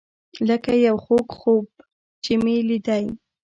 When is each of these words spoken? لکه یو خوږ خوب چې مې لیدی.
لکه 0.47 0.71
یو 0.87 0.97
خوږ 1.05 1.27
خوب 1.39 1.65
چې 2.23 2.33
مې 2.43 2.55
لیدی. 2.69 3.05